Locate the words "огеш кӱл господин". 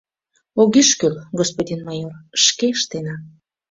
0.61-1.79